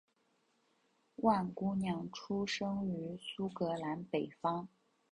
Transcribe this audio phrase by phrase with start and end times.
[1.17, 4.67] 万姑娘出生于苏格兰北方。